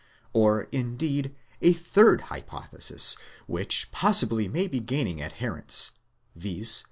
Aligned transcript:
Or, 0.33 0.63
indeed, 0.71 1.35
a 1.61 1.73
third 1.73 2.21
hypothesis, 2.33 3.15
which 3.45 3.91
possibly 3.91 4.47
may 4.47 4.67
be 4.67 4.79
gaining 4.79 5.21
adherents, 5.21 5.91
viz. 6.35 6.71